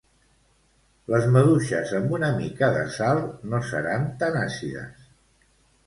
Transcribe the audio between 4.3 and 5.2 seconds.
àcides